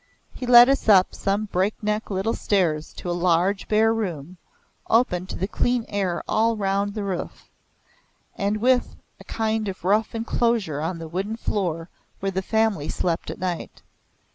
He 0.33 0.47
led 0.47 0.67
us 0.67 0.89
up 0.89 1.13
some 1.13 1.45
break 1.45 1.75
neck 1.83 2.09
little 2.09 2.33
stairs 2.33 2.91
to 2.93 3.07
a 3.11 3.11
large 3.11 3.67
bare 3.67 3.93
room, 3.93 4.37
open 4.89 5.27
to 5.27 5.35
the 5.35 5.47
clean 5.47 5.85
air 5.87 6.23
all 6.27 6.57
round 6.57 6.95
the 6.95 7.03
roof, 7.03 7.51
and 8.35 8.57
with 8.57 8.95
a 9.19 9.23
kind 9.23 9.67
of 9.67 9.85
rough 9.85 10.15
enclosure 10.15 10.81
on 10.81 10.97
the 10.97 11.07
wooden 11.07 11.35
floor 11.35 11.87
where 12.19 12.31
the 12.31 12.41
family 12.41 12.89
slept 12.89 13.29
at 13.29 13.37
night. 13.37 13.83